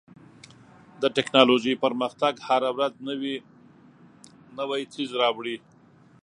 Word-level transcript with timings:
د 1.01 1.03
ټکنالوژۍ 1.15 1.73
پرمختګ 1.83 2.33
هره 2.47 2.69
ورځ 2.75 2.93
نوی 4.63 4.83
څیز 4.93 5.09
راوړي. 5.21 5.57